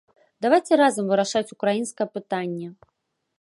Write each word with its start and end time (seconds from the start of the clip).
Давайце 0.45 0.73
разам 0.83 1.11
вырашаць 1.11 1.53
украінскае 1.57 2.07
пытанне. 2.17 2.67